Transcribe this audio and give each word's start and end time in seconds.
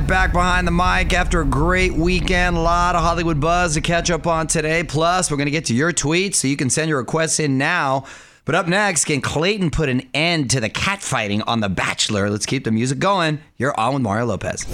back 0.00 0.32
behind 0.32 0.66
the 0.66 0.70
mic 0.70 1.12
after 1.12 1.40
a 1.40 1.44
great 1.44 1.92
weekend. 1.92 2.56
A 2.56 2.60
lot 2.60 2.94
of 2.94 3.02
Hollywood 3.02 3.40
buzz 3.40 3.74
to 3.74 3.80
catch 3.80 4.10
up 4.10 4.26
on 4.26 4.46
today. 4.46 4.82
Plus, 4.84 5.30
we're 5.30 5.36
going 5.36 5.46
to 5.46 5.52
get 5.52 5.66
to 5.66 5.74
your 5.74 5.92
tweets, 5.92 6.36
so 6.36 6.48
you 6.48 6.56
can 6.56 6.70
send 6.70 6.88
your 6.88 6.98
requests 6.98 7.38
in 7.38 7.58
now. 7.58 8.04
But 8.44 8.54
up 8.54 8.66
next, 8.66 9.04
can 9.04 9.20
Clayton 9.20 9.70
put 9.70 9.88
an 9.88 10.08
end 10.14 10.50
to 10.50 10.60
the 10.60 10.70
catfighting 10.70 11.42
on 11.46 11.60
The 11.60 11.68
Bachelor? 11.68 12.30
Let's 12.30 12.46
keep 12.46 12.64
the 12.64 12.72
music 12.72 12.98
going. 12.98 13.40
You're 13.58 13.78
on 13.78 13.94
with 13.94 14.02
Mario 14.02 14.26
Lopez. 14.26 14.64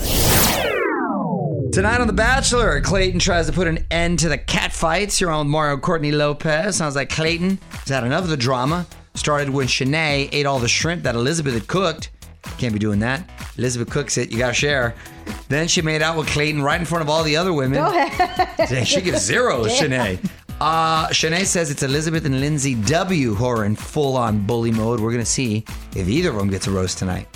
Tonight 1.73 2.01
on 2.01 2.07
The 2.07 2.15
Bachelor, 2.15 2.81
Clayton 2.81 3.19
tries 3.19 3.47
to 3.47 3.53
put 3.53 3.67
an 3.67 3.87
end 3.91 4.21
to 4.21 4.29
the 4.29 4.39
catfights. 4.39 5.21
You're 5.21 5.31
on 5.31 5.47
with 5.47 5.51
Mario 5.51 5.77
Courtney 5.77 6.13
Lopez. 6.13 6.77
Sounds 6.77 6.97
like 6.97 7.11
Clayton 7.11 7.59
is 7.83 7.89
had 7.89 8.05
enough 8.05 8.25
of 8.25 8.31
the 8.31 8.37
drama. 8.37 8.87
Started 9.15 9.51
when 9.51 9.67
Shanae 9.67 10.29
ate 10.33 10.47
all 10.47 10.61
the 10.61 10.69
shrimp 10.69 11.03
that 11.03 11.15
Elizabeth 11.15 11.55
had 11.55 11.67
cooked. 11.67 12.11
Can't 12.57 12.73
be 12.73 12.79
doing 12.79 13.01
that. 13.01 13.29
Elizabeth 13.59 13.91
cooks 13.91 14.17
it. 14.17 14.31
You 14.31 14.39
gotta 14.39 14.55
share. 14.55 14.95
Then 15.49 15.69
she 15.69 15.83
made 15.83 16.01
out 16.01 16.17
with 16.17 16.29
Clayton 16.29 16.63
right 16.63 16.79
in 16.81 16.87
front 16.87 17.03
of 17.03 17.11
all 17.11 17.23
the 17.25 17.37
other 17.37 17.53
women. 17.53 17.83
Go 17.83 17.91
ahead. 17.91 18.87
She 18.87 19.01
gives 19.01 19.23
zero 19.23 19.65
to 19.65 19.69
Shanae. 19.69 20.25
Uh, 20.61 21.09
Shanae 21.09 21.45
says 21.45 21.71
it's 21.71 21.83
Elizabeth 21.83 22.25
and 22.25 22.37
Lyndsey 22.37 22.75
W 22.89 23.35
who 23.35 23.45
are 23.47 23.65
in 23.65 23.77
full 23.77 24.17
on 24.17 24.47
bully 24.47 24.73
mode. 24.73 25.01
We're 25.01 25.13
gonna 25.13 25.25
see 25.27 25.65
if 25.95 26.09
either 26.09 26.31
of 26.31 26.37
them 26.37 26.49
gets 26.49 26.67
a 26.67 26.71
roast 26.71 26.99
tonight. 26.99 27.29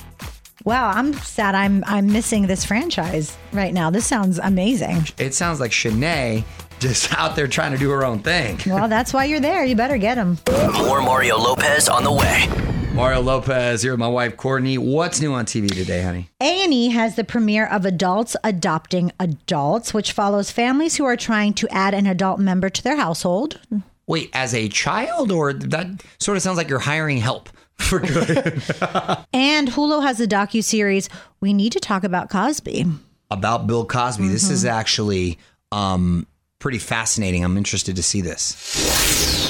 Wow, 0.64 0.90
I'm 0.90 1.12
sad. 1.14 1.54
I'm 1.56 1.82
I'm 1.86 2.06
missing 2.06 2.46
this 2.46 2.64
franchise 2.64 3.36
right 3.52 3.74
now. 3.74 3.90
This 3.90 4.06
sounds 4.06 4.38
amazing. 4.38 5.04
It 5.18 5.34
sounds 5.34 5.58
like 5.58 5.72
Shanae 5.72 6.44
just 6.78 7.12
out 7.18 7.34
there 7.36 7.48
trying 7.48 7.72
to 7.72 7.78
do 7.78 7.90
her 7.90 8.04
own 8.04 8.20
thing. 8.20 8.58
Well, 8.66 8.88
that's 8.88 9.12
why 9.12 9.24
you're 9.24 9.40
there. 9.40 9.64
You 9.64 9.74
better 9.74 9.98
get 9.98 10.16
him. 10.16 10.38
More 10.74 11.02
Mario 11.02 11.36
Lopez 11.36 11.88
on 11.88 12.04
the 12.04 12.12
way. 12.12 12.71
Mario 12.94 13.22
Lopez 13.22 13.80
here 13.82 13.92
with 13.94 14.00
my 14.00 14.08
wife 14.08 14.36
Courtney. 14.36 14.76
What's 14.76 15.20
new 15.20 15.32
on 15.32 15.46
TV 15.46 15.72
today, 15.72 16.02
honey? 16.02 16.28
A&E 16.42 16.90
has 16.90 17.16
the 17.16 17.24
premiere 17.24 17.66
of 17.66 17.86
Adults 17.86 18.36
Adopting 18.44 19.12
Adults, 19.18 19.94
which 19.94 20.12
follows 20.12 20.50
families 20.50 20.96
who 20.96 21.04
are 21.06 21.16
trying 21.16 21.54
to 21.54 21.68
add 21.70 21.94
an 21.94 22.06
adult 22.06 22.38
member 22.38 22.68
to 22.68 22.82
their 22.82 22.96
household. 22.96 23.58
Wait, 24.06 24.28
as 24.34 24.52
a 24.54 24.68
child, 24.68 25.32
or 25.32 25.54
that 25.54 25.86
sort 26.20 26.36
of 26.36 26.42
sounds 26.42 26.58
like 26.58 26.68
you're 26.68 26.78
hiring 26.80 27.16
help 27.16 27.48
for 27.76 27.98
good 27.98 28.62
And 29.32 29.68
Hulu 29.68 30.02
has 30.02 30.18
the 30.18 30.26
docu 30.28 30.62
series 30.62 31.08
We 31.40 31.54
Need 31.54 31.72
to 31.72 31.80
Talk 31.80 32.04
About 32.04 32.28
Cosby. 32.28 32.84
about 33.30 33.66
Bill 33.66 33.86
Cosby. 33.86 34.28
This 34.28 34.50
is 34.50 34.66
actually 34.66 35.38
um, 35.72 36.26
pretty 36.58 36.78
fascinating. 36.78 37.42
I'm 37.42 37.56
interested 37.56 37.96
to 37.96 38.02
see 38.02 38.20
this. 38.20 39.41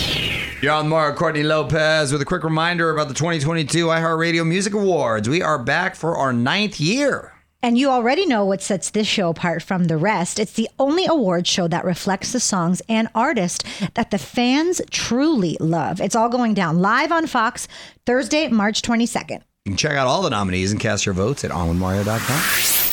You're 0.62 0.70
on 0.70 0.88
Mario 0.88 1.16
Courtney 1.16 1.42
Lopez 1.42 2.12
with 2.12 2.22
a 2.22 2.24
quick 2.24 2.44
reminder 2.44 2.92
about 2.92 3.08
the 3.08 3.14
2022 3.14 3.86
iHeartRadio 3.86 4.46
Music 4.46 4.72
Awards. 4.74 5.28
We 5.28 5.42
are 5.42 5.58
back 5.58 5.96
for 5.96 6.16
our 6.16 6.32
ninth 6.32 6.78
year. 6.78 7.32
And 7.64 7.76
you 7.76 7.90
already 7.90 8.26
know 8.26 8.44
what 8.44 8.62
sets 8.62 8.90
this 8.90 9.08
show 9.08 9.30
apart 9.30 9.64
from 9.64 9.86
the 9.86 9.96
rest. 9.96 10.38
It's 10.38 10.52
the 10.52 10.68
only 10.78 11.04
award 11.04 11.48
show 11.48 11.66
that 11.66 11.84
reflects 11.84 12.30
the 12.30 12.38
songs 12.38 12.80
and 12.88 13.08
artists 13.12 13.68
that 13.94 14.12
the 14.12 14.18
fans 14.18 14.80
truly 14.88 15.56
love. 15.58 16.00
It's 16.00 16.14
all 16.14 16.28
going 16.28 16.54
down 16.54 16.80
live 16.80 17.10
on 17.10 17.26
Fox 17.26 17.66
Thursday, 18.06 18.46
March 18.46 18.82
22nd. 18.82 19.42
You 19.64 19.72
can 19.72 19.76
check 19.76 19.96
out 19.96 20.06
all 20.06 20.22
the 20.22 20.30
nominees 20.30 20.70
and 20.70 20.80
cast 20.80 21.04
your 21.04 21.14
votes 21.16 21.42
at 21.42 21.50
onwithmario.com. 21.50 22.91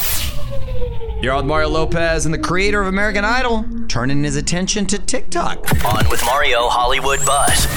You're 1.22 1.34
on 1.34 1.44
with 1.44 1.50
Mario 1.50 1.68
Lopez 1.68 2.26
and 2.26 2.34
the 2.34 2.40
creator 2.40 2.80
of 2.80 2.88
American 2.88 3.26
Idol, 3.26 3.66
turning 3.90 4.24
his 4.24 4.38
attention 4.38 4.86
to 4.86 4.98
TikTok. 4.98 5.58
On 5.84 6.10
with 6.10 6.24
Mario 6.24 6.70
Hollywood 6.70 7.20
Buzz. 7.26 7.68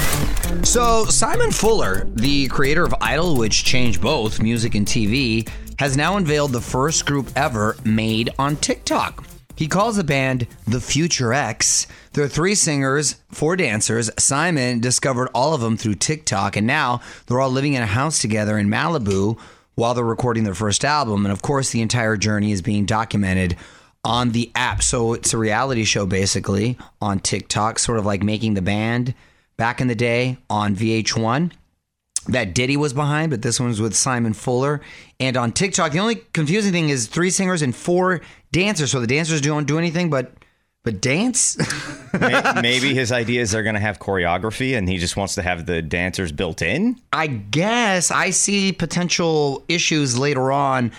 So, 0.65 1.03
Simon 1.05 1.51
Fuller, 1.51 2.05
the 2.13 2.47
creator 2.47 2.85
of 2.85 2.95
Idol, 3.01 3.35
which 3.35 3.65
changed 3.65 3.99
both 3.99 4.41
music 4.41 4.75
and 4.75 4.87
TV, 4.87 5.49
has 5.77 5.97
now 5.97 6.15
unveiled 6.15 6.53
the 6.53 6.61
first 6.61 7.05
group 7.05 7.27
ever 7.35 7.75
made 7.83 8.29
on 8.39 8.55
TikTok. 8.55 9.25
He 9.57 9.67
calls 9.67 9.97
the 9.97 10.05
band 10.05 10.47
The 10.65 10.79
Future 10.79 11.33
X. 11.33 11.85
There 12.13 12.23
are 12.23 12.29
three 12.29 12.55
singers, 12.55 13.17
four 13.29 13.57
dancers. 13.57 14.09
Simon 14.17 14.79
discovered 14.79 15.29
all 15.35 15.53
of 15.53 15.59
them 15.59 15.75
through 15.75 15.95
TikTok, 15.95 16.55
and 16.55 16.65
now 16.65 17.01
they're 17.25 17.41
all 17.41 17.51
living 17.51 17.73
in 17.73 17.83
a 17.83 17.87
house 17.87 18.19
together 18.19 18.57
in 18.57 18.69
Malibu 18.69 19.37
while 19.75 19.93
they're 19.93 20.03
recording 20.03 20.43
their 20.43 20.53
first 20.53 20.85
album. 20.85 21.25
And 21.25 21.31
of 21.31 21.41
course, 21.41 21.71
the 21.71 21.81
entire 21.81 22.17
journey 22.17 22.51
is 22.51 22.61
being 22.61 22.85
documented 22.85 23.57
on 24.03 24.31
the 24.31 24.51
app. 24.55 24.83
So 24.83 25.13
it's 25.13 25.33
a 25.33 25.37
reality 25.37 25.83
show 25.83 26.05
basically 26.05 26.77
on 27.01 27.19
TikTok, 27.19 27.79
sort 27.79 27.99
of 27.99 28.05
like 28.05 28.21
making 28.21 28.53
the 28.53 28.61
band 28.61 29.13
back 29.57 29.81
in 29.81 29.87
the 29.87 29.95
day 29.95 30.37
on 30.49 30.75
VH1 30.75 31.51
that 32.27 32.53
Diddy 32.53 32.77
was 32.77 32.93
behind, 32.93 33.31
but 33.31 33.41
this 33.41 33.59
one's 33.59 33.81
with 33.81 33.95
Simon 33.95 34.33
Fuller. 34.33 34.81
And 35.19 35.35
on 35.35 35.51
TikTok, 35.51 35.91
the 35.91 35.99
only 35.99 36.15
confusing 36.33 36.71
thing 36.71 36.89
is 36.89 37.07
three 37.07 37.29
singers 37.29 37.61
and 37.61 37.75
four 37.75 38.21
dancers. 38.51 38.91
So 38.91 38.99
the 38.99 39.07
dancers 39.07 39.41
don't 39.41 39.67
do 39.67 39.77
anything 39.77 40.09
but 40.09 40.31
but 40.83 41.01
dance. 41.01 41.57
Maybe 42.61 42.93
his 42.93 43.11
ideas 43.11 43.55
are 43.55 43.63
going 43.63 43.75
to 43.75 43.81
have 43.81 43.99
choreography 43.99 44.77
and 44.77 44.87
he 44.87 44.97
just 44.97 45.15
wants 45.17 45.35
to 45.35 45.41
have 45.41 45.65
the 45.65 45.81
dancers 45.81 46.31
built 46.31 46.61
in. 46.61 46.99
I 47.11 47.27
guess 47.27 48.11
I 48.11 48.29
see 48.31 48.71
potential 48.73 49.63
issues 49.67 50.17
later 50.17 50.51
on 50.51 50.91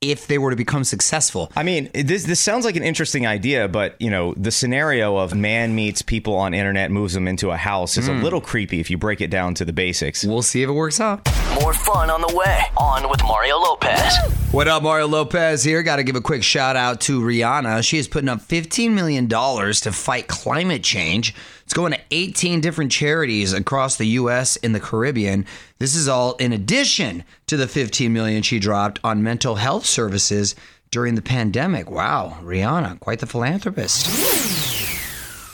if 0.00 0.26
they 0.26 0.36
were 0.36 0.50
to 0.50 0.56
become 0.56 0.82
successful. 0.82 1.52
I 1.54 1.62
mean, 1.62 1.88
this 1.94 2.24
this 2.24 2.40
sounds 2.40 2.64
like 2.64 2.74
an 2.74 2.82
interesting 2.82 3.26
idea, 3.26 3.68
but 3.68 3.94
you 4.00 4.10
know, 4.10 4.34
the 4.34 4.50
scenario 4.50 5.16
of 5.16 5.34
man 5.34 5.74
meets 5.74 6.02
people 6.02 6.34
on 6.34 6.54
internet, 6.54 6.90
moves 6.90 7.14
them 7.14 7.28
into 7.28 7.50
a 7.50 7.56
house 7.56 7.96
is 7.96 8.08
a 8.08 8.14
hmm. 8.14 8.22
little 8.22 8.40
creepy 8.40 8.80
if 8.80 8.90
you 8.90 8.98
break 8.98 9.20
it 9.20 9.30
down 9.30 9.54
to 9.54 9.64
the 9.64 9.72
basics. 9.72 10.24
We'll 10.24 10.42
see 10.42 10.62
if 10.62 10.68
it 10.68 10.72
works 10.72 11.00
out. 11.00 11.28
More 11.60 11.74
fun 11.74 12.10
on 12.10 12.20
the 12.20 12.34
way. 12.34 12.62
On 12.76 13.08
with 13.10 13.22
Mario 13.24 13.58
Lopez. 13.58 14.16
What 14.52 14.68
up, 14.68 14.82
Mario 14.82 15.06
Lopez 15.06 15.62
here. 15.62 15.82
Got 15.82 15.96
to 15.96 16.02
give 16.02 16.16
a 16.16 16.20
quick 16.20 16.42
shout 16.42 16.76
out 16.76 17.00
to 17.02 17.20
Rihanna. 17.20 17.82
She 17.84 17.98
is 17.98 18.08
putting 18.08 18.28
up 18.28 18.40
$15 18.40 18.92
million 18.92 19.28
to 19.28 19.92
fight 19.92 20.28
climate 20.28 20.82
change. 20.82 21.34
It's 21.64 21.74
going 21.74 21.92
to 21.92 22.00
18 22.10 22.60
different 22.60 22.90
charities 22.90 23.52
across 23.52 23.96
the 23.96 24.06
U.S. 24.06 24.56
and 24.58 24.74
the 24.74 24.80
Caribbean. 24.80 25.46
This 25.78 25.94
is 25.94 26.08
all 26.08 26.34
in 26.36 26.52
addition 26.52 27.24
to 27.46 27.56
the 27.56 27.68
15 27.68 28.12
million 28.12 28.42
she 28.42 28.58
dropped 28.58 28.98
on 29.04 29.22
mental 29.22 29.56
health 29.56 29.84
services 29.86 30.54
during 30.90 31.14
the 31.14 31.22
pandemic. 31.22 31.90
Wow, 31.90 32.38
Rihanna, 32.42 33.00
quite 33.00 33.18
the 33.18 33.26
philanthropist. 33.26 34.08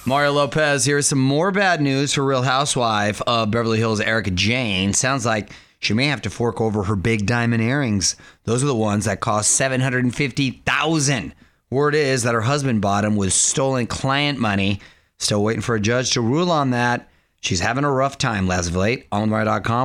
Mario 0.06 0.32
Lopez, 0.32 0.84
here's 0.84 1.06
some 1.06 1.20
more 1.20 1.50
bad 1.50 1.81
news 1.81 2.14
for 2.14 2.25
Real 2.25 2.42
Housewife 2.42 3.20
of 3.26 3.50
Beverly 3.50 3.78
Hills, 3.78 4.00
Erika 4.00 4.31
Jayne. 4.31 4.94
Sounds 4.94 5.26
like 5.26 5.53
she 5.78 5.94
may 5.94 6.06
have 6.06 6.22
to 6.22 6.30
fork 6.30 6.60
over 6.60 6.84
her 6.84 6.96
big 6.96 7.26
diamond 7.26 7.62
earrings. 7.62 8.16
Those 8.44 8.62
are 8.62 8.66
the 8.66 8.74
ones 8.74 9.04
that 9.04 9.20
cost 9.20 9.50
750000 9.52 11.34
Word 11.70 11.94
is 11.94 12.22
that 12.22 12.32
her 12.32 12.40
husband 12.40 12.80
bought 12.80 13.02
them 13.02 13.14
with 13.14 13.32
stolen 13.34 13.86
client 13.86 14.38
money. 14.38 14.80
Still 15.18 15.42
waiting 15.42 15.60
for 15.60 15.74
a 15.74 15.80
judge 15.80 16.12
to 16.12 16.22
rule 16.22 16.50
on 16.50 16.70
that. 16.70 17.10
She's 17.40 17.60
having 17.60 17.84
a 17.84 17.92
rough 17.92 18.16
time, 18.16 18.50
as 18.50 18.68
of 18.68 18.76
late. 18.76 19.06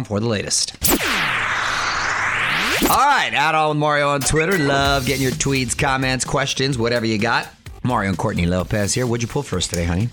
For 0.05 0.21
the 0.21 0.27
latest. 0.27 0.77
All 2.89 2.97
right, 2.97 3.33
at 3.33 3.53
all 3.53 3.69
with 3.69 3.77
Mario 3.79 4.09
on 4.09 4.21
Twitter. 4.21 4.57
Love 4.57 5.05
getting 5.05 5.23
your 5.23 5.31
tweets, 5.33 5.77
comments, 5.77 6.23
questions, 6.23 6.77
whatever 6.77 7.05
you 7.05 7.17
got. 7.17 7.49
Mario 7.83 8.09
and 8.09 8.17
Courtney 8.17 8.45
Lopez 8.45 8.93
here. 8.93 9.05
What'd 9.05 9.21
you 9.21 9.27
pull 9.27 9.43
for 9.43 9.57
us 9.57 9.67
today, 9.67 9.83
honey? 9.83 10.09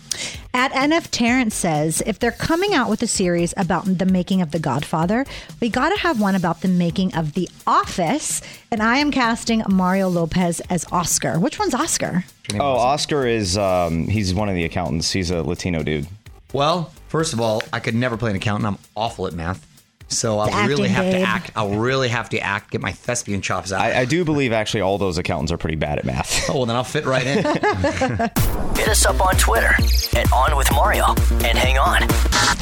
At 0.53 0.72
NF 0.72 1.08
Terrence 1.10 1.54
says, 1.54 2.03
if 2.04 2.19
they're 2.19 2.32
coming 2.32 2.75
out 2.75 2.91
with 2.91 3.00
a 3.03 3.06
series 3.06 3.54
about 3.56 3.84
the 3.98 4.06
making 4.06 4.42
of 4.42 4.50
The 4.50 4.58
Godfather, 4.58 5.25
we 5.60 5.69
got 5.69 5.91
to 5.91 5.98
have 6.00 6.20
one 6.20 6.34
about 6.34 6.62
the 6.62 6.69
making 6.69 7.14
of 7.14 7.34
The 7.34 7.48
Office. 7.66 8.42
And 8.72 8.82
I 8.82 8.98
am 8.98 9.12
casting 9.12 9.62
Mario 9.69 10.09
Lopez 10.09 10.60
as 10.69 10.84
Oscar. 10.91 11.38
Which 11.38 11.59
one's 11.60 11.75
Oscar? 11.75 12.25
Oh, 12.54 12.76
Oscar 12.76 13.26
is 13.26 13.56
um, 13.56 14.09
he's 14.09 14.34
one 14.34 14.48
of 14.48 14.56
the 14.56 14.64
accountants. 14.64 15.12
He's 15.12 15.30
a 15.30 15.42
Latino 15.42 15.84
dude. 15.84 16.09
Well, 16.53 16.92
first 17.09 17.32
of 17.32 17.41
all, 17.41 17.62
I 17.72 17.78
could 17.78 17.94
never 17.94 18.16
play 18.16 18.30
an 18.30 18.36
accountant. 18.36 18.66
I'm 18.66 18.78
awful 18.97 19.28
at 19.28 19.32
math. 19.32 19.64
So 20.10 20.38
I'll 20.41 20.69
really 20.69 20.88
have 20.88 21.10
to 21.12 21.21
act. 21.21 21.53
I'll 21.54 21.71
really 21.71 22.09
have 22.09 22.28
to 22.31 22.38
act, 22.41 22.72
get 22.72 22.81
my 22.81 22.93
thespian 22.93 23.41
chops 23.41 23.72
out. 23.72 23.80
I, 23.80 24.01
I 24.01 24.04
do 24.04 24.24
believe 24.24 24.53
actually 24.53 24.80
all 24.80 24.98
those 24.98 25.18
accountants 25.18 25.53
are 25.53 25.57
pretty 25.57 25.77
bad 25.77 25.98
at 25.98 26.04
math. 26.04 26.51
oh, 26.51 26.54
well, 26.59 26.66
then 26.66 26.77
I'll 26.77 26.84
fit 26.84 27.04
right 27.04 27.27
in. 27.27 27.36
Hit 28.77 28.89
us 28.89 29.07
up 29.07 29.21
on 29.21 29.36
Twitter 29.36 29.72
at 30.16 30.33
On 30.33 30.57
with 30.57 30.71
Mario. 30.72 31.07
And 31.45 31.57
hang 31.57 31.78
on. 31.78 32.03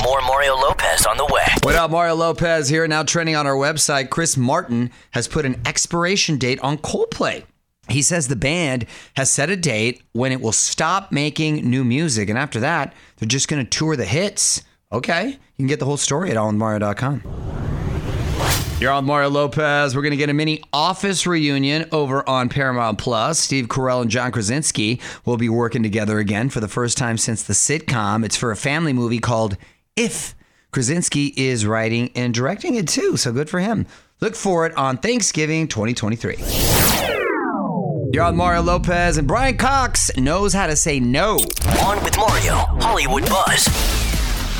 More 0.04 0.20
Mario 0.22 0.56
Lopez 0.56 1.06
on 1.06 1.16
the 1.16 1.26
way. 1.26 1.46
what 1.62 1.74
up, 1.74 1.90
Mario 1.90 2.14
Lopez 2.14 2.68
here. 2.68 2.86
Now 2.86 3.02
trending 3.02 3.34
on 3.34 3.46
our 3.46 3.54
website, 3.56 4.10
Chris 4.10 4.36
Martin 4.36 4.90
has 5.12 5.26
put 5.26 5.44
an 5.46 5.60
expiration 5.66 6.36
date 6.38 6.60
on 6.60 6.78
Coldplay. 6.78 7.44
He 7.88 8.02
says 8.02 8.28
the 8.28 8.36
band 8.36 8.84
has 9.16 9.30
set 9.30 9.48
a 9.48 9.56
date 9.56 10.02
when 10.12 10.30
it 10.30 10.42
will 10.42 10.52
stop 10.52 11.10
making 11.10 11.68
new 11.68 11.84
music, 11.84 12.28
and 12.28 12.38
after 12.38 12.60
that, 12.60 12.92
they're 13.16 13.26
just 13.26 13.48
going 13.48 13.64
to 13.64 13.70
tour 13.78 13.96
the 13.96 14.04
hits. 14.04 14.62
Okay, 14.90 15.26
you 15.28 15.38
can 15.56 15.66
get 15.66 15.80
the 15.80 15.84
whole 15.84 15.98
story 15.98 16.30
at 16.30 16.36
allmario.com. 16.36 17.22
You're 18.80 18.92
on 18.92 19.04
Mario 19.04 19.28
Lopez. 19.28 19.94
We're 19.94 20.02
going 20.02 20.12
to 20.12 20.16
get 20.16 20.30
a 20.30 20.34
mini 20.34 20.62
office 20.72 21.26
reunion 21.26 21.86
over 21.90 22.26
on 22.28 22.48
Paramount 22.48 22.96
Plus. 22.98 23.38
Steve 23.38 23.66
Carell 23.66 24.00
and 24.02 24.10
John 24.10 24.30
Krasinski 24.30 25.00
will 25.24 25.36
be 25.36 25.48
working 25.48 25.82
together 25.82 26.18
again 26.20 26.48
for 26.48 26.60
the 26.60 26.68
first 26.68 26.96
time 26.96 27.18
since 27.18 27.42
the 27.42 27.54
sitcom. 27.54 28.24
It's 28.24 28.36
for 28.36 28.52
a 28.52 28.56
family 28.56 28.92
movie 28.92 29.18
called 29.18 29.56
If. 29.96 30.36
Krasinski 30.70 31.34
is 31.36 31.66
writing 31.66 32.10
and 32.14 32.32
directing 32.32 32.76
it 32.76 32.86
too, 32.86 33.16
so 33.16 33.32
good 33.32 33.50
for 33.50 33.58
him. 33.58 33.86
Look 34.20 34.36
for 34.36 34.64
it 34.64 34.76
on 34.76 34.98
Thanksgiving 34.98 35.66
2023. 35.66 36.36
You're 38.12 38.24
on 38.24 38.36
Mario 38.36 38.62
Lopez, 38.62 39.18
and 39.18 39.26
Brian 39.26 39.56
Cox 39.58 40.16
knows 40.16 40.54
how 40.54 40.66
to 40.66 40.76
say 40.76 40.98
no. 41.00 41.32
On 41.84 42.02
with 42.04 42.16
Mario, 42.16 42.54
Hollywood 42.80 43.26
Buzz. 43.28 44.07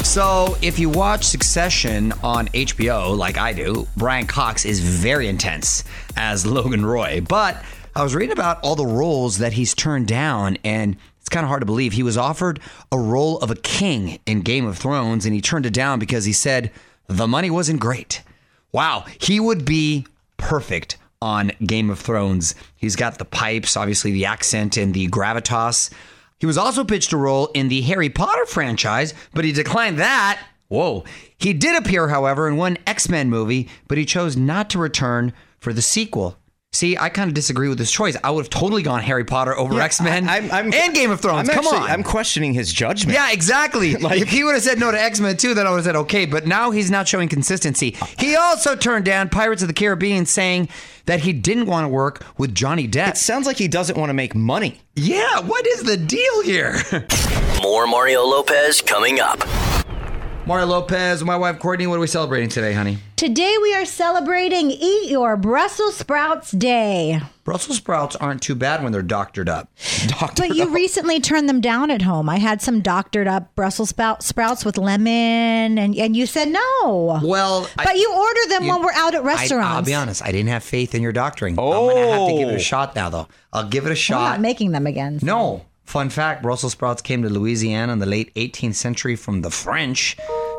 So, 0.05 0.57
if 0.63 0.79
you 0.79 0.89
watch 0.89 1.25
Succession 1.25 2.13
on 2.23 2.49
HBO, 2.49 3.17
like 3.17 3.37
I 3.37 3.53
do, 3.53 3.87
Brian 3.97 4.27
Cox 4.27 4.65
is 4.65 4.81
very 4.81 5.29
intense 5.29 5.85
as 6.17 6.47
Logan 6.47 6.85
Roy. 6.85 7.21
But 7.21 7.63
I 7.95 8.03
was 8.03 8.15
reading 8.15 8.33
about 8.33 8.59
all 8.63 8.75
the 8.75 8.87
roles 8.87 9.39
that 9.39 9.53
he's 9.53 9.75
turned 9.75 10.09
down, 10.09 10.57
and 10.65 10.97
it's 11.21 11.29
kind 11.29 11.45
of 11.45 11.49
hard 11.49 11.61
to 11.61 11.67
believe. 11.67 11.93
He 11.93 12.03
was 12.03 12.17
offered 12.17 12.59
a 12.91 12.99
role 12.99 13.39
of 13.41 13.51
a 13.51 13.57
king 13.57 14.19
in 14.25 14.41
Game 14.41 14.67
of 14.67 14.79
Thrones, 14.79 15.27
and 15.27 15.35
he 15.35 15.41
turned 15.41 15.67
it 15.67 15.75
down 15.75 15.99
because 15.99 16.25
he 16.25 16.33
said 16.33 16.71
the 17.07 17.29
money 17.29 17.51
wasn't 17.51 17.81
great. 17.81 18.23
Wow, 18.73 19.05
he 19.21 19.39
would 19.39 19.65
be 19.65 20.07
perfect 20.37 20.97
on 21.21 21.53
Game 21.65 21.91
of 21.91 21.99
Thrones. 21.99 22.55
He's 22.77 22.97
got 22.97 23.19
the 23.19 23.25
pipes, 23.25 23.77
obviously, 23.77 24.13
the 24.13 24.25
accent 24.25 24.77
and 24.77 24.95
the 24.95 25.09
gravitas. 25.09 25.91
He 26.39 26.47
was 26.47 26.59
also 26.59 26.85
pitched 26.85 27.13
a 27.13 27.17
role 27.17 27.47
in 27.49 27.69
the 27.69 27.83
Harry 27.83 28.09
Potter 28.09 28.47
franchise, 28.47 29.13
but 29.35 29.45
he 29.45 29.53
declined 29.53 29.99
that. 29.99 30.41
Whoa. 30.69 31.05
He 31.39 31.53
did 31.53 31.75
appear, 31.75 32.09
however, 32.09 32.47
in 32.47 32.57
one 32.57 32.79
X 32.87 33.09
Men 33.09 33.29
movie, 33.29 33.69
but 33.89 33.99
he 33.99 34.05
chose 34.05 34.37
not 34.37 34.71
to 34.71 34.79
return 34.79 35.33
for 35.59 35.73
the 35.73 35.83
sequel. 35.83 36.39
See, 36.79 36.97
I 36.97 37.09
kind 37.09 37.27
of 37.29 37.35
disagree 37.35 37.69
with 37.69 37.79
his 37.81 37.91
choice. 37.91 38.17
I 38.23 38.31
would 38.31 38.43
have 38.45 38.51
totally 38.51 38.83
gone 38.85 39.01
Harry 39.03 39.25
Potter 39.25 39.57
over 39.59 39.81
X 39.81 40.01
Men 40.01 40.29
I'm- 40.29 40.49
I'm- 40.53 40.73
and 40.73 40.95
Game 40.95 41.11
of 41.11 41.21
Thrones. 41.21 41.49
I'm 41.49 41.55
Come 41.57 41.65
actually- 41.67 41.79
on. 41.81 41.91
I'm 41.91 42.03
questioning 42.05 42.55
his 42.55 42.73
judgment. 42.73 43.15
Yeah, 43.15 43.33
exactly. 43.33 43.97
Like- 44.09 44.21
if 44.21 44.29
he 44.29 44.45
would 44.45 44.55
have 44.55 44.63
said 44.63 44.79
no 44.79 44.93
to 44.93 45.01
X 45.03 45.19
Men 45.19 45.37
too, 45.37 45.55
then 45.55 45.67
I 45.67 45.71
would 45.71 45.79
have 45.79 45.85
said 45.87 45.97
okay. 45.97 46.25
But 46.25 46.47
now 46.47 46.71
he's 46.71 46.89
not 46.91 47.09
showing 47.09 47.29
consistency. 47.29 47.97
He 48.19 48.37
also 48.37 48.77
turned 48.77 49.05
down 49.05 49.29
Pirates 49.29 49.61
of 49.63 49.67
the 49.69 49.75
Caribbean, 49.75 50.25
saying 50.25 50.69
that 51.07 51.21
he 51.21 51.33
didn't 51.33 51.67
want 51.67 51.85
to 51.85 51.89
work 51.89 52.25
with 52.39 52.55
Johnny 52.55 52.87
Depp. 52.87 53.09
It 53.09 53.17
sounds 53.17 53.45
like 53.47 53.57
he 53.57 53.67
doesn't 53.67 53.99
want 53.99 54.11
to 54.11 54.15
make 54.15 54.37
money. 54.37 54.81
yeah, 54.95 55.41
what 55.41 55.67
is 55.67 55.83
the 55.83 55.97
deal 55.97 56.43
here? 56.43 56.81
More 57.63 57.87
Mario 57.89 58.23
Lopez 58.23 58.81
coming 58.83 59.19
up. 59.19 59.41
Mario 60.49 60.65
Lopez, 60.65 61.23
my 61.23 61.37
wife 61.37 61.59
Courtney. 61.59 61.87
What 61.87 61.97
are 61.97 62.01
we 62.01 62.07
celebrating 62.07 62.49
today, 62.49 62.73
honey? 62.73 62.97
Today 63.17 63.55
we 63.61 63.75
are 63.75 63.85
celebrating 63.85 64.71
Eat 64.71 65.11
Your 65.11 65.37
Brussels 65.37 65.97
Sprouts 65.99 66.53
Day. 66.53 67.21
Brussels 67.45 67.77
sprouts 67.77 68.17
aren't 68.17 68.41
too 68.41 68.55
bad 68.55 68.83
when 68.83 68.91
they're 68.91 69.03
doctored 69.03 69.51
up. 69.51 69.69
Doctor. 70.07 70.45
But 70.49 70.57
you 70.57 70.71
recently 70.75 71.21
turned 71.21 71.51
them 71.51 71.61
down 71.61 71.91
at 71.91 72.01
home. 72.01 72.31
I 72.31 72.39
had 72.39 72.63
some 72.63 72.81
doctored 72.81 73.29
up 73.29 73.55
Brussels 73.57 73.91
spout, 73.91 74.23
sprouts 74.23 74.65
with 74.65 74.79
lemon, 74.79 75.77
and, 75.79 75.95
and 75.95 76.17
you 76.17 76.25
said 76.25 76.49
no. 76.49 77.21
Well, 77.23 77.69
but 77.77 77.97
you 77.99 78.11
order 78.11 78.41
them 78.49 78.69
when 78.69 78.83
we're 78.83 78.93
out 78.93 79.15
at 79.15 79.25
restaurants. 79.25 79.53
I, 79.53 79.57
restaurants. 79.57 79.77
will 79.77 79.85
be 79.91 79.95
honest. 79.95 80.23
I 80.25 80.33
didn't 80.33 80.49
have 80.49 80.65
faith 80.65 80.95
in 80.95 81.03
your 81.03 81.13
doctoring. 81.13 81.59
I'm 81.59 81.67
gonna 81.67 82.07
have 82.11 82.27
to 82.27 82.39
give 82.39 82.49
it 82.49 82.53
Oh. 82.53 82.57
a 82.57 82.59
shot 82.61 82.97
now, 82.97 83.11
though. 83.11 83.29
I'll 83.53 83.69
give 83.69 83.85
it 83.85 83.89
a 83.89 83.91
I'm 83.91 83.97
shot. 83.97 84.31
not 84.31 84.41
making 84.41 84.73
them 84.73 84.87
again. 84.87 85.19
No. 85.21 85.67
Fun 85.85 86.11
fact 86.11 86.43
Brussels 86.43 86.73
sprouts 86.73 87.01
came 87.01 87.23
to 87.23 87.31
Louisiana 87.31 87.95
in 87.95 87.99
the 87.99 88.05
late 88.05 88.31
18th 88.35 88.75
century 88.75 89.17
from 89.17 89.41
the 89.41 89.51
French. 89.51 90.19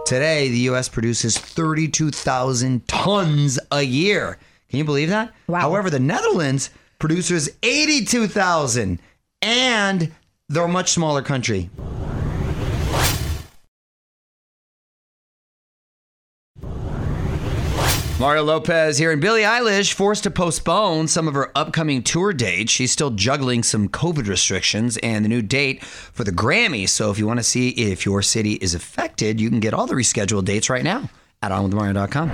Today, 0.10 0.50
the 0.50 0.58
U.S. 0.62 0.90
produces 0.90 1.38
32,000 1.38 2.88
tons 2.88 3.60
a 3.72 3.84
year. 3.84 4.40
Can 4.68 4.80
you 4.80 4.84
believe 4.84 5.10
that? 5.10 5.32
Wow. 5.46 5.60
However, 5.60 5.92
the 5.92 6.00
Netherlands 6.00 6.72
produces 6.98 7.52
82,000, 7.62 9.00
and 9.44 10.12
they're 10.48 10.64
a 10.64 10.68
much 10.68 10.90
smaller 10.90 11.22
country. 11.22 11.70
Mario 18.19 18.44
Lopez 18.44 18.98
here, 18.98 19.13
and 19.13 19.21
Billie 19.21 19.44
Eilish 19.44 19.94
forced 19.94 20.24
to 20.24 20.31
postpone 20.31 21.07
some 21.07 21.25
of 21.30 21.33
her 21.36 21.57
upcoming 21.57 22.04
tour 22.04 22.33
dates. 22.33 22.69
She's 22.69 22.92
still 22.92 23.12
juggling 23.12 23.63
some 23.63 23.88
COVID 23.88 24.27
restrictions 24.27 24.98
and 24.98 25.24
the 25.24 25.30
new 25.30 25.42
date 25.42 25.81
for 25.81 26.25
the 26.25 26.31
Grammys. 26.33 26.89
So 26.89 27.12
if 27.12 27.18
you 27.18 27.25
want 27.25 27.39
to 27.39 27.45
see 27.45 27.69
if 27.69 28.06
your 28.06 28.21
city 28.21 28.56
is 28.56 28.75
affected, 28.75 29.39
you 29.39 29.50
can 29.50 29.62
get 29.62 29.74
all 29.74 29.88
the 29.88 29.94
rescheduled 29.94 30.44
dates 30.44 30.69
right 30.69 30.83
now 30.83 31.10
at 31.42 31.54
onwithmario.com. 31.54 32.30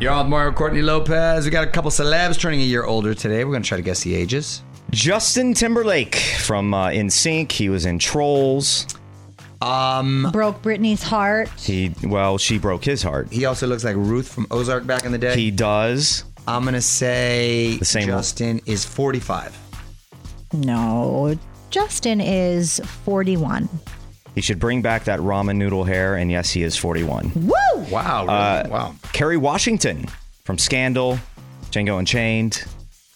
You're 0.00 0.12
on 0.12 0.24
with 0.24 0.30
Mario 0.30 0.52
Courtney 0.52 0.80
Lopez. 0.80 1.44
We 1.44 1.50
got 1.50 1.68
a 1.68 1.70
couple 1.70 1.90
celebs 1.90 2.40
turning 2.40 2.62
a 2.62 2.64
year 2.64 2.84
older 2.84 3.12
today. 3.12 3.44
We're 3.44 3.52
going 3.52 3.62
to 3.62 3.68
try 3.68 3.76
to 3.76 3.82
guess 3.82 4.04
the 4.04 4.14
ages. 4.14 4.62
Justin 4.90 5.52
Timberlake 5.52 6.14
from 6.14 6.72
uh, 6.72 6.88
NSYNC. 6.88 7.52
He 7.52 7.68
was 7.68 7.84
in 7.84 7.98
Trolls. 7.98 8.86
Um, 9.64 10.28
broke 10.32 10.60
Britney's 10.62 11.02
heart. 11.02 11.48
He 11.58 11.92
well, 12.04 12.38
she 12.38 12.58
broke 12.58 12.84
his 12.84 13.02
heart. 13.02 13.32
He 13.32 13.44
also 13.46 13.66
looks 13.66 13.82
like 13.84 13.96
Ruth 13.96 14.28
from 14.32 14.46
Ozark 14.50 14.86
back 14.86 15.04
in 15.04 15.12
the 15.12 15.18
day. 15.18 15.34
He 15.34 15.50
does. 15.50 16.24
I'm 16.46 16.62
going 16.62 16.74
to 16.74 16.82
say 16.82 17.78
The 17.78 17.84
same- 17.86 18.06
Justin 18.06 18.60
is 18.66 18.84
45. 18.84 19.58
No. 20.52 21.36
Justin 21.70 22.20
is 22.20 22.80
41. 23.04 23.68
He 24.34 24.40
should 24.40 24.58
bring 24.58 24.82
back 24.82 25.04
that 25.04 25.20
ramen 25.20 25.56
noodle 25.56 25.84
hair. 25.84 26.16
And 26.16 26.30
yes, 26.30 26.50
he 26.50 26.62
is 26.62 26.76
41. 26.76 27.32
Woo! 27.34 27.52
Wow. 27.90 28.26
Really? 28.26 28.28
Uh, 28.28 28.68
wow. 28.68 28.94
Kerry 29.12 29.36
Washington 29.36 30.06
from 30.44 30.58
Scandal, 30.58 31.18
Django 31.70 31.98
Unchained. 31.98 32.64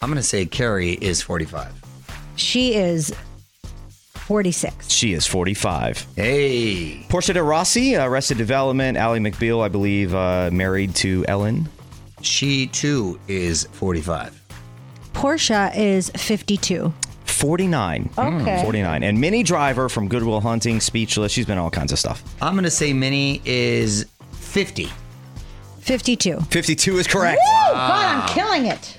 I'm 0.00 0.08
going 0.08 0.16
to 0.16 0.22
say 0.22 0.46
Kerry 0.46 0.92
is 0.92 1.20
45. 1.20 1.72
She 2.36 2.74
is 2.74 3.12
46. 4.28 4.90
She 4.90 5.14
is 5.14 5.26
45. 5.26 6.06
Hey. 6.14 7.06
Portia 7.08 7.32
de 7.32 7.42
Rossi, 7.42 7.96
Arrested 7.96 8.36
Development. 8.36 8.98
Ally 8.98 9.20
McBeal, 9.20 9.64
I 9.64 9.68
believe, 9.68 10.14
uh, 10.14 10.50
married 10.52 10.94
to 10.96 11.24
Ellen. 11.26 11.66
She 12.20 12.66
too 12.66 13.18
is 13.26 13.64
45. 13.72 14.38
Portia 15.14 15.72
is 15.74 16.10
52. 16.10 16.92
49. 17.24 18.10
Okay. 18.18 18.60
49. 18.62 19.02
And 19.02 19.18
Minnie 19.18 19.42
Driver 19.42 19.88
from 19.88 20.08
Good 20.08 20.22
Will 20.22 20.42
Hunting, 20.42 20.78
Speechless. 20.80 21.32
She's 21.32 21.46
been 21.46 21.56
all 21.56 21.70
kinds 21.70 21.92
of 21.92 21.98
stuff. 21.98 22.22
I'm 22.42 22.52
going 22.52 22.64
to 22.64 22.70
say 22.70 22.92
Minnie 22.92 23.40
is 23.46 24.04
50. 24.32 24.90
52. 25.78 26.38
52 26.38 26.98
is 26.98 27.06
correct. 27.06 27.40
Oh, 27.42 27.70
God, 27.72 28.04
I'm 28.04 28.28
killing 28.28 28.66
it. 28.66 28.98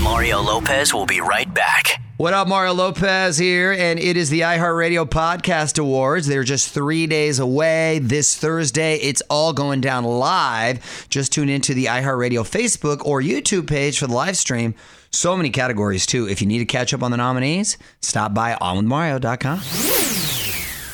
Mario 0.00 0.40
Lopez 0.40 0.94
will 0.94 1.06
be 1.06 1.20
right 1.20 1.52
back. 1.52 2.00
What 2.18 2.34
up, 2.34 2.48
Mario 2.48 2.74
Lopez 2.74 3.38
here, 3.38 3.70
and 3.70 3.96
it 3.96 4.16
is 4.16 4.28
the 4.28 4.40
iHeartRadio 4.40 5.08
Podcast 5.08 5.78
Awards. 5.78 6.26
They're 6.26 6.42
just 6.42 6.70
three 6.70 7.06
days 7.06 7.38
away. 7.38 8.00
This 8.00 8.36
Thursday, 8.36 8.96
it's 8.96 9.22
all 9.30 9.52
going 9.52 9.80
down 9.80 10.02
live. 10.02 11.06
Just 11.10 11.32
tune 11.32 11.48
into 11.48 11.74
the 11.74 11.84
iHeartRadio 11.84 12.40
Facebook 12.40 13.06
or 13.06 13.22
YouTube 13.22 13.68
page 13.68 14.00
for 14.00 14.08
the 14.08 14.14
live 14.14 14.36
stream. 14.36 14.74
So 15.12 15.36
many 15.36 15.50
categories, 15.50 16.06
too. 16.06 16.28
If 16.28 16.40
you 16.40 16.48
need 16.48 16.58
to 16.58 16.64
catch 16.64 16.92
up 16.92 17.04
on 17.04 17.12
the 17.12 17.16
nominees, 17.16 17.78
stop 18.02 18.34
by 18.34 18.54
onwithmario.com. 18.54 19.60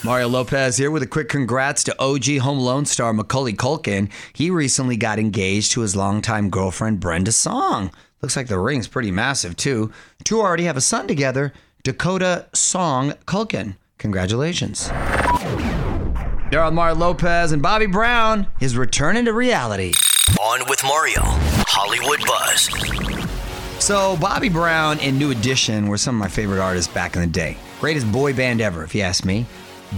Mario 0.04 0.28
Lopez 0.28 0.76
here 0.76 0.90
with 0.90 1.02
a 1.02 1.06
quick 1.06 1.30
congrats 1.30 1.82
to 1.84 1.98
OG 1.98 2.36
Home 2.40 2.58
Alone 2.58 2.84
star 2.84 3.14
Macaulay 3.14 3.54
Culkin. 3.54 4.10
He 4.34 4.50
recently 4.50 4.98
got 4.98 5.18
engaged 5.18 5.72
to 5.72 5.80
his 5.80 5.96
longtime 5.96 6.50
girlfriend 6.50 7.00
Brenda 7.00 7.32
Song. 7.32 7.90
Looks 8.24 8.36
like 8.36 8.46
the 8.46 8.58
ring's 8.58 8.88
pretty 8.88 9.10
massive 9.10 9.54
too. 9.54 9.92
Two 10.24 10.40
already 10.40 10.64
have 10.64 10.78
a 10.78 10.80
son 10.80 11.06
together, 11.06 11.52
Dakota 11.82 12.46
Song 12.54 13.12
Culkin. 13.26 13.76
Congratulations. 13.98 14.88
On 14.88 16.74
Mario 16.74 16.94
Lopez 16.94 17.52
and 17.52 17.60
Bobby 17.60 17.84
Brown 17.84 18.46
is 18.60 18.78
returning 18.78 19.26
to 19.26 19.34
reality. 19.34 19.92
On 20.40 20.66
with 20.70 20.82
Mario, 20.84 21.20
Hollywood 21.68 22.26
Buzz. 22.26 22.70
So, 23.78 24.16
Bobby 24.16 24.48
Brown 24.48 24.98
and 25.00 25.18
New 25.18 25.30
Edition 25.30 25.88
were 25.88 25.98
some 25.98 26.14
of 26.14 26.20
my 26.20 26.28
favorite 26.28 26.62
artists 26.62 26.90
back 26.94 27.16
in 27.16 27.20
the 27.20 27.28
day. 27.28 27.58
Greatest 27.78 28.10
boy 28.10 28.32
band 28.32 28.62
ever, 28.62 28.84
if 28.84 28.94
you 28.94 29.02
ask 29.02 29.26
me. 29.26 29.44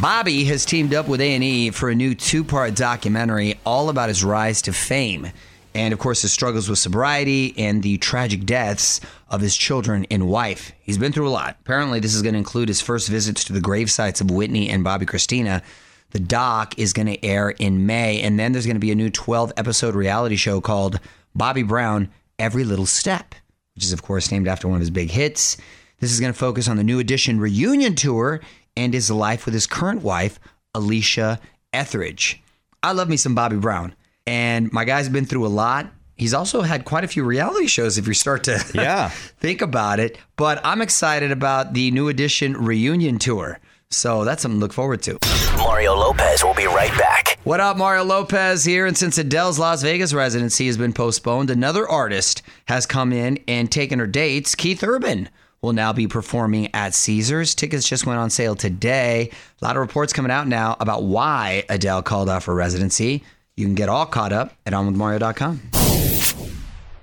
Bobby 0.00 0.42
has 0.46 0.64
teamed 0.64 0.94
up 0.94 1.06
with 1.06 1.20
A&E 1.20 1.70
for 1.70 1.90
a 1.90 1.94
new 1.94 2.12
two-part 2.12 2.74
documentary 2.74 3.60
all 3.64 3.88
about 3.88 4.08
his 4.08 4.24
rise 4.24 4.62
to 4.62 4.72
fame 4.72 5.30
and 5.76 5.92
of 5.92 6.00
course 6.00 6.22
his 6.22 6.32
struggles 6.32 6.68
with 6.68 6.78
sobriety 6.78 7.54
and 7.56 7.82
the 7.82 7.98
tragic 7.98 8.44
deaths 8.44 9.00
of 9.28 9.40
his 9.40 9.56
children 9.56 10.06
and 10.10 10.28
wife. 10.28 10.72
He's 10.80 10.98
been 10.98 11.12
through 11.12 11.28
a 11.28 11.30
lot. 11.30 11.56
Apparently 11.60 12.00
this 12.00 12.14
is 12.14 12.22
going 12.22 12.34
to 12.34 12.38
include 12.38 12.68
his 12.68 12.80
first 12.80 13.08
visits 13.08 13.44
to 13.44 13.52
the 13.52 13.60
grave 13.60 13.90
sites 13.90 14.20
of 14.20 14.30
Whitney 14.30 14.68
and 14.68 14.84
Bobbi 14.84 15.04
Kristina. 15.06 15.62
The 16.10 16.20
doc 16.20 16.78
is 16.78 16.92
going 16.92 17.06
to 17.06 17.24
air 17.24 17.50
in 17.50 17.86
May 17.86 18.20
and 18.22 18.38
then 18.38 18.52
there's 18.52 18.66
going 18.66 18.76
to 18.76 18.80
be 18.80 18.92
a 18.92 18.96
new 18.96 19.10
12 19.10 19.52
episode 19.56 19.94
reality 19.94 20.36
show 20.36 20.60
called 20.60 20.98
Bobby 21.34 21.62
Brown 21.62 22.10
Every 22.38 22.64
Little 22.64 22.86
Step 22.86 23.34
which 23.76 23.84
is, 23.84 23.92
of 23.92 24.02
course, 24.02 24.32
named 24.32 24.48
after 24.48 24.66
one 24.66 24.76
of 24.76 24.80
his 24.80 24.90
big 24.90 25.10
hits. 25.10 25.58
This 26.00 26.10
is 26.10 26.18
going 26.18 26.32
to 26.32 26.38
focus 26.38 26.66
on 26.66 26.78
the 26.78 26.84
New 26.84 26.98
Edition 26.98 27.38
reunion 27.38 27.94
tour 27.94 28.40
and 28.76 28.92
his 28.92 29.10
life 29.10 29.44
with 29.44 29.54
his 29.54 29.66
current 29.66 30.02
wife, 30.02 30.40
Alicia 30.74 31.38
Etheredge. 31.72 32.38
I 32.82 32.92
love 32.92 33.08
me 33.08 33.16
some 33.16 33.34
Bobby 33.34 33.56
Brown, 33.56 33.94
and 34.26 34.72
my 34.72 34.84
guy's 34.84 35.08
been 35.08 35.24
through 35.26 35.46
a 35.46 35.48
lot. 35.48 35.86
He's 36.16 36.32
also 36.34 36.62
had 36.62 36.84
quite 36.84 37.04
a 37.04 37.08
few 37.08 37.24
reality 37.24 37.66
shows 37.66 37.98
if 37.98 38.06
you 38.06 38.14
start 38.14 38.44
to 38.44 38.64
Yeah. 38.74 39.10
think 39.10 39.60
about 39.62 40.00
it. 40.00 40.18
But 40.36 40.60
I'm 40.64 40.80
excited 40.80 41.30
about 41.30 41.74
the 41.74 41.90
New 41.90 42.08
Edition 42.08 42.56
reunion 42.56 43.18
tour. 43.18 43.60
So 43.90 44.24
that's 44.24 44.42
something 44.42 44.58
to 44.58 44.64
look 44.64 44.72
forward 44.72 45.02
to. 45.02 45.18
Mario 45.58 45.94
Lopez 45.94 46.42
will 46.42 46.54
be 46.54 46.66
right 46.66 46.90
back. 46.98 47.38
What 47.44 47.60
up, 47.60 47.76
Mario 47.76 48.02
Lopez 48.02 48.64
here. 48.64 48.86
And 48.86 48.96
since 48.96 49.16
Adele's 49.18 49.58
Las 49.58 49.82
Vegas 49.82 50.12
residency 50.12 50.66
has 50.66 50.76
been 50.76 50.92
postponed, 50.92 51.50
another 51.50 51.86
artist 51.88 52.42
has 52.66 52.84
come 52.86 53.12
in 53.12 53.38
and 53.46 53.70
taken 53.70 53.98
her 54.00 54.06
dates. 54.06 54.54
Keith 54.56 54.82
Urban 54.82 55.28
will 55.62 55.72
now 55.72 55.92
be 55.92 56.08
performing 56.08 56.68
at 56.74 56.94
Caesars. 56.94 57.54
Tickets 57.54 57.88
just 57.88 58.06
went 58.06 58.18
on 58.18 58.30
sale 58.30 58.54
today. 58.56 59.30
A 59.60 59.64
lot 59.64 59.76
of 59.76 59.80
reports 59.80 60.12
coming 60.12 60.32
out 60.32 60.48
now 60.48 60.76
about 60.80 61.04
why 61.04 61.64
Adele 61.68 62.02
called 62.02 62.28
off 62.28 62.46
her 62.46 62.54
residency. 62.54 63.22
You 63.56 63.64
can 63.64 63.74
get 63.74 63.88
all 63.88 64.04
caught 64.04 64.34
up 64.34 64.52
at 64.66 64.74
OnWithMario.com. 64.74 65.62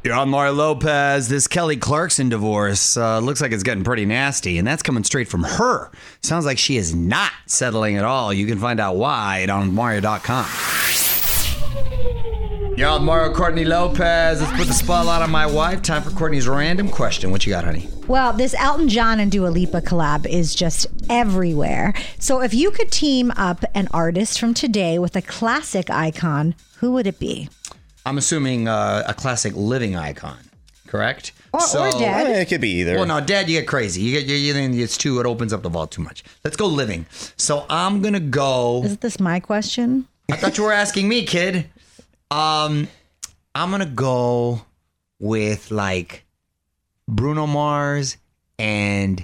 You're 0.03 0.13
on 0.13 0.29
Mario 0.29 0.53
Lopez. 0.53 1.27
This 1.29 1.47
Kelly 1.47 1.77
Clarkson 1.77 2.29
divorce 2.29 2.95
uh, 2.95 3.19
looks 3.19 3.41
like 3.41 3.51
it's 3.53 3.63
getting 3.63 3.83
pretty 3.83 4.05
nasty, 4.05 4.59
and 4.59 4.67
that's 4.67 4.83
coming 4.83 5.03
straight 5.03 5.27
from 5.29 5.43
her. 5.43 5.89
Sounds 6.21 6.45
like 6.45 6.59
she 6.59 6.77
is 6.77 6.93
not 6.93 7.31
settling 7.47 7.97
at 7.97 8.03
all. 8.03 8.31
You 8.31 8.45
can 8.45 8.59
find 8.59 8.79
out 8.79 8.97
why 8.97 9.41
at 9.41 9.49
OnMario.com. 9.49 11.02
You're 12.83 12.91
on 12.91 13.05
Mario 13.05 13.33
Courtney 13.33 13.63
Lopez. 13.63 14.41
Let's 14.41 14.57
put 14.57 14.67
the 14.67 14.73
spotlight 14.73 15.21
on 15.21 15.31
my 15.31 15.45
wife. 15.45 15.81
Time 15.81 16.01
for 16.01 16.09
Courtney's 16.09 16.49
random 16.49 16.89
question. 16.89 17.31
What 17.31 17.45
you 17.45 17.53
got, 17.53 17.63
honey? 17.63 17.87
Well, 18.09 18.33
this 18.33 18.53
Elton 18.55 18.89
John 18.89 19.21
and 19.21 19.31
Dua 19.31 19.47
Lipa 19.47 19.79
collab 19.79 20.25
is 20.27 20.53
just 20.53 20.87
everywhere. 21.09 21.93
So 22.19 22.41
if 22.41 22.53
you 22.53 22.71
could 22.71 22.91
team 22.91 23.31
up 23.37 23.63
an 23.73 23.87
artist 23.93 24.37
from 24.37 24.53
today 24.53 24.99
with 24.99 25.15
a 25.15 25.21
classic 25.21 25.89
icon, 25.89 26.55
who 26.79 26.91
would 26.91 27.07
it 27.07 27.19
be? 27.19 27.47
I'm 28.05 28.17
assuming 28.17 28.67
uh, 28.67 29.05
a 29.07 29.13
classic 29.13 29.53
living 29.55 29.95
icon, 29.95 30.39
correct? 30.85 31.31
Or, 31.53 31.61
or 31.61 31.91
dead. 31.91 32.27
Eh, 32.27 32.41
it 32.41 32.49
could 32.49 32.59
be 32.59 32.81
either. 32.81 32.97
Well, 32.97 33.05
no, 33.05 33.21
Dad, 33.21 33.47
you 33.47 33.61
get 33.61 33.65
crazy. 33.65 34.01
You 34.01 34.19
get 34.19 34.27
you, 34.27 34.35
you 34.35 34.51
think 34.51 34.75
it's 34.75 34.97
too. 34.97 35.21
It 35.21 35.25
opens 35.25 35.53
up 35.53 35.63
the 35.63 35.69
vault 35.69 35.93
too 35.93 36.01
much. 36.01 36.25
Let's 36.43 36.57
go 36.57 36.67
living. 36.67 37.05
So 37.37 37.65
I'm 37.69 38.01
gonna 38.01 38.19
go. 38.19 38.83
Is 38.83 38.97
this 38.97 39.21
my 39.21 39.39
question? 39.39 40.05
I 40.29 40.35
thought 40.35 40.57
you 40.57 40.63
were 40.63 40.73
asking 40.73 41.07
me, 41.07 41.25
kid. 41.25 41.69
Um, 42.33 42.87
I'm 43.53 43.69
gonna 43.69 43.85
go 43.85 44.65
with 45.19 45.69
like 45.69 46.25
Bruno 47.07 47.45
Mars 47.45 48.17
and 48.57 49.23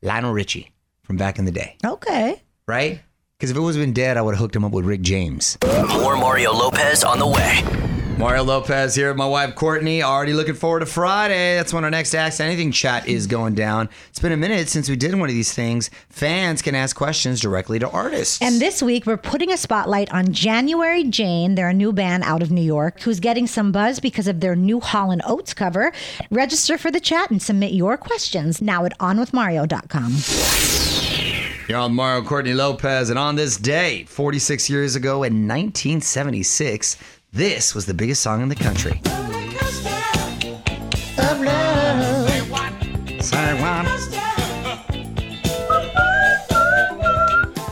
Lionel 0.00 0.32
Richie 0.32 0.70
from 1.02 1.16
back 1.18 1.38
in 1.38 1.44
the 1.44 1.50
day, 1.52 1.76
Okay. 1.84 2.40
right? 2.66 3.00
Because 3.36 3.50
if 3.50 3.56
it 3.56 3.60
was 3.60 3.76
been 3.76 3.92
dead, 3.92 4.16
I 4.16 4.22
would 4.22 4.34
have 4.34 4.40
hooked 4.40 4.56
him 4.56 4.64
up 4.64 4.72
with 4.72 4.86
Rick 4.86 5.02
James. 5.02 5.58
More 5.88 6.16
Mario 6.16 6.52
Lopez 6.52 7.04
on 7.04 7.18
the 7.18 7.26
way. 7.26 7.91
Mario 8.22 8.44
Lopez 8.44 8.94
here, 8.94 9.12
my 9.14 9.26
wife 9.26 9.56
Courtney. 9.56 10.00
Already 10.00 10.32
looking 10.32 10.54
forward 10.54 10.78
to 10.78 10.86
Friday. 10.86 11.56
That's 11.56 11.74
when 11.74 11.82
our 11.82 11.90
next 11.90 12.14
Ask 12.14 12.40
Anything 12.40 12.70
chat 12.70 13.08
is 13.08 13.26
going 13.26 13.56
down. 13.56 13.88
It's 14.10 14.20
been 14.20 14.30
a 14.30 14.36
minute 14.36 14.68
since 14.68 14.88
we 14.88 14.94
did 14.94 15.12
one 15.16 15.28
of 15.28 15.34
these 15.34 15.52
things. 15.52 15.90
Fans 16.08 16.62
can 16.62 16.76
ask 16.76 16.94
questions 16.94 17.40
directly 17.40 17.80
to 17.80 17.90
artists. 17.90 18.40
And 18.40 18.60
this 18.60 18.80
week, 18.80 19.06
we're 19.06 19.16
putting 19.16 19.50
a 19.50 19.56
spotlight 19.56 20.08
on 20.14 20.32
January 20.32 21.02
Jane. 21.02 21.56
They're 21.56 21.70
a 21.70 21.74
new 21.74 21.92
band 21.92 22.22
out 22.22 22.42
of 22.42 22.52
New 22.52 22.62
York 22.62 23.00
who's 23.00 23.18
getting 23.18 23.48
some 23.48 23.72
buzz 23.72 23.98
because 23.98 24.28
of 24.28 24.38
their 24.38 24.54
new 24.54 24.78
Hall 24.78 25.10
and 25.10 25.20
Oates 25.26 25.52
cover. 25.52 25.92
Register 26.30 26.78
for 26.78 26.92
the 26.92 27.00
chat 27.00 27.28
and 27.28 27.42
submit 27.42 27.72
your 27.72 27.96
questions 27.96 28.62
now 28.62 28.84
at 28.84 28.96
onwithmario.com. 29.00 30.12
You're 31.68 31.78
on 31.78 31.92
Mario 31.94 32.22
Courtney 32.22 32.54
Lopez, 32.54 33.10
and 33.10 33.18
on 33.18 33.34
this 33.34 33.56
day, 33.56 34.04
46 34.04 34.70
years 34.70 34.94
ago 34.94 35.24
in 35.24 35.48
1976, 35.48 36.96
this 37.32 37.74
was 37.74 37.86
the 37.86 37.94
biggest 37.94 38.22
song 38.22 38.42
in 38.42 38.48
the 38.48 38.54
country. 38.54 39.00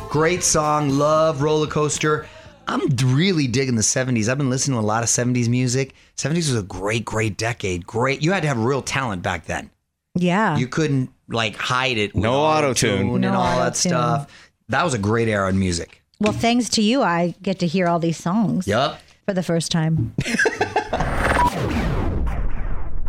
Great 0.09 0.43
song, 0.43 0.90
love 0.90 1.40
roller 1.43 1.67
coaster. 1.69 2.26
I'm 2.67 2.81
really 3.05 3.47
digging 3.47 3.76
the 3.76 3.83
70s. 3.83 4.29
I've 4.29 4.38
been 4.38 4.50
listening 4.50 4.76
to 4.79 4.85
a 4.85 4.87
lot 4.87 5.02
of 5.02 5.09
70s 5.09 5.49
music. 5.49 5.95
70s 6.17 6.37
was 6.37 6.57
a 6.57 6.62
great, 6.62 7.05
great 7.05 7.37
decade. 7.37 7.87
Great. 7.87 8.23
You 8.23 8.33
had 8.33 8.43
to 8.43 8.49
have 8.49 8.59
real 8.59 8.83
talent 8.83 9.23
back 9.23 9.47
then. 9.47 9.71
Yeah. 10.17 10.57
You 10.57 10.67
couldn't 10.67 11.11
like 11.29 11.57
hide 11.57 11.97
it. 11.97 12.14
With 12.14 12.23
No 12.25 12.35
auto-tune. 12.35 12.90
auto-tune 12.90 13.11
and 13.14 13.21
No 13.23 13.35
all 13.35 13.57
that 13.59 13.69
auto-tune. 13.73 13.90
stuff. 13.90 14.50
That 14.69 14.85
was 14.85 14.95
a 14.95 14.99
great 14.99 15.29
era 15.29 15.49
in 15.49 15.59
music. 15.59 16.02
well, 16.21 16.33
thanks 16.33 16.69
to 16.71 16.83
you, 16.83 17.02
I 17.02 17.35
get 17.43 17.59
to 17.61 17.67
hear 17.67 17.87
all 17.88 17.99
these 17.99 18.17
songs 18.19 18.67
Yup. 18.67 19.00
For 19.31 19.35
the 19.35 19.43
first 19.45 19.71
time. 19.71 20.13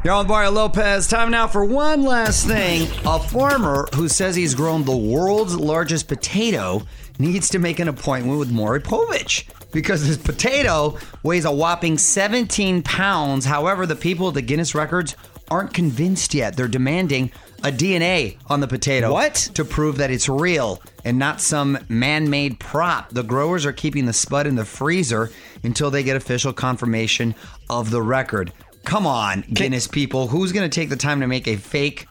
You're 0.03 0.13
on 0.13 0.27
Lopez. 0.27 1.07
Time 1.07 1.31
now 1.31 1.47
for 1.47 1.65
one 1.65 2.03
last 2.03 2.45
thing. 2.45 2.87
A 3.05 3.17
farmer 3.17 3.87
who 3.95 4.07
says 4.07 4.35
he's 4.35 4.53
grown 4.53 4.83
the 4.83 4.95
world's 4.95 5.55
largest 5.55 6.07
potato 6.07 6.83
needs 7.17 7.49
to 7.49 7.57
make 7.57 7.79
an 7.79 7.87
appointment 7.87 8.37
with 8.37 8.51
Maury 8.51 8.81
Povich 8.81 9.45
because 9.71 10.01
his 10.01 10.19
potato 10.19 10.95
weighs 11.23 11.45
a 11.45 11.51
whopping 11.51 11.97
17 11.97 12.83
pounds. 12.83 13.45
However, 13.45 13.87
the 13.87 13.95
people 13.95 14.27
at 14.27 14.35
the 14.35 14.43
Guinness 14.43 14.75
Records 14.75 15.15
aren't 15.49 15.73
convinced 15.73 16.35
yet. 16.35 16.55
They're 16.55 16.67
demanding 16.67 17.31
a 17.63 17.71
DNA 17.71 18.37
on 18.47 18.59
the 18.59 18.67
potato. 18.67 19.11
What? 19.11 19.35
To 19.55 19.63
prove 19.63 19.97
that 19.97 20.11
it's 20.11 20.27
real 20.27 20.81
and 21.05 21.17
not 21.17 21.41
some 21.41 21.77
man 21.89 22.29
made 22.29 22.59
prop. 22.59 23.09
The 23.09 23.23
growers 23.23 23.65
are 23.65 23.73
keeping 23.73 24.05
the 24.05 24.13
spud 24.13 24.47
in 24.47 24.55
the 24.55 24.65
freezer 24.65 25.31
until 25.63 25.91
they 25.91 26.03
get 26.03 26.15
official 26.15 26.53
confirmation 26.53 27.35
of 27.69 27.91
the 27.91 28.01
record. 28.01 28.51
Come 28.83 29.05
on, 29.05 29.41
Guinness 29.53 29.87
people. 29.87 30.27
Who's 30.27 30.51
going 30.51 30.67
to 30.69 30.73
take 30.73 30.89
the 30.89 30.95
time 30.95 31.21
to 31.21 31.27
make 31.27 31.47
a 31.47 31.55
fake 31.55 32.07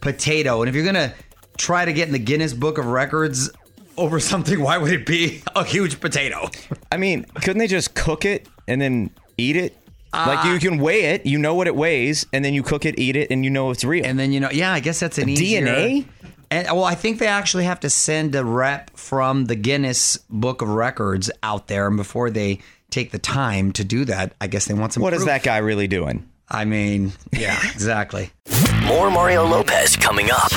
potato? 0.00 0.62
And 0.62 0.68
if 0.68 0.74
you're 0.74 0.84
going 0.84 0.94
to 0.94 1.14
try 1.58 1.84
to 1.84 1.92
get 1.92 2.06
in 2.06 2.12
the 2.12 2.18
Guinness 2.18 2.54
Book 2.54 2.78
of 2.78 2.86
Records 2.86 3.50
over 3.96 4.18
something, 4.20 4.60
why 4.60 4.78
would 4.78 4.92
it 4.92 5.06
be 5.06 5.42
a 5.54 5.64
huge 5.64 6.00
potato? 6.00 6.48
I 6.90 6.96
mean, 6.96 7.24
couldn't 7.42 7.58
they 7.58 7.66
just 7.66 7.94
cook 7.94 8.24
it 8.24 8.48
and 8.66 8.80
then 8.80 9.10
eat 9.36 9.56
it? 9.56 9.76
Like 10.14 10.44
you 10.44 10.54
ah. 10.54 10.58
can 10.58 10.78
weigh 10.78 11.06
it, 11.06 11.26
you 11.26 11.38
know 11.38 11.54
what 11.54 11.66
it 11.66 11.74
weighs, 11.74 12.26
and 12.32 12.44
then 12.44 12.54
you 12.54 12.62
cook 12.62 12.84
it, 12.84 12.98
eat 12.98 13.16
it, 13.16 13.30
and 13.30 13.44
you 13.44 13.50
know 13.50 13.70
it's 13.70 13.84
real. 13.84 14.04
And 14.04 14.18
then 14.18 14.32
you 14.32 14.40
know, 14.40 14.50
yeah, 14.50 14.72
I 14.72 14.80
guess 14.80 15.00
that's 15.00 15.18
an 15.18 15.28
easier. 15.28 15.66
DNA? 15.66 16.06
And 16.50 16.68
well, 16.68 16.84
I 16.84 16.94
think 16.94 17.18
they 17.18 17.26
actually 17.26 17.64
have 17.64 17.80
to 17.80 17.90
send 17.90 18.34
a 18.34 18.44
rep 18.44 18.96
from 18.96 19.46
the 19.46 19.56
Guinness 19.56 20.18
Book 20.30 20.62
of 20.62 20.68
Records 20.68 21.30
out 21.42 21.66
there, 21.66 21.86
and 21.86 21.96
before 21.96 22.30
they 22.30 22.60
take 22.90 23.10
the 23.10 23.18
time 23.18 23.72
to 23.72 23.84
do 23.84 24.04
that, 24.04 24.34
I 24.40 24.46
guess 24.46 24.66
they 24.66 24.74
want 24.74 24.92
some. 24.92 25.02
what 25.02 25.12
is 25.12 25.20
proof. 25.20 25.26
that 25.26 25.42
guy 25.42 25.58
really 25.58 25.88
doing? 25.88 26.28
I 26.48 26.64
mean, 26.64 27.12
yeah, 27.32 27.58
exactly. 27.72 28.30
More 28.84 29.10
Mario 29.10 29.46
Lopez 29.46 29.96
coming 29.96 30.30
up. 30.30 30.52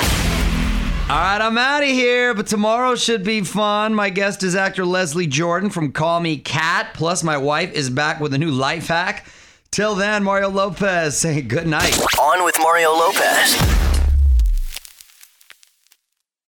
All 1.09 1.15
right, 1.15 1.39
I'm 1.39 1.57
out 1.57 1.83
of 1.83 1.89
here, 1.89 2.33
but 2.33 2.47
tomorrow 2.47 2.95
should 2.95 3.23
be 3.23 3.39
fun. 3.41 3.95
My 3.95 4.09
guest 4.09 4.43
is 4.43 4.55
actor 4.55 4.85
Leslie 4.85 5.25
Jordan 5.25 5.69
from 5.69 5.93
Call 5.93 6.19
Me 6.19 6.37
Kat. 6.37 6.93
Plus, 6.93 7.23
my 7.23 7.37
wife 7.37 7.71
is 7.71 7.89
back 7.89 8.19
with 8.19 8.33
a 8.33 8.37
new 8.37 8.51
life 8.51 8.89
hack. 8.89 9.25
Till 9.71 9.95
then, 9.95 10.23
Mario 10.23 10.49
Lopez 10.49 11.17
saying 11.17 11.47
good 11.47 11.67
night. 11.67 11.97
On 12.19 12.43
with 12.43 12.55
Mario 12.59 12.91
Lopez. 12.91 13.86